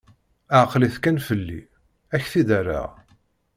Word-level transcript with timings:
Ɛkel-it 0.61 0.95
kan 1.03 1.17
fell-i, 1.27 1.61
ad 2.15 2.19
k-t-id-rreɣ. 2.23 2.89